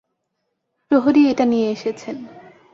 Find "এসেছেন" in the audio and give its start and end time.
1.71-2.15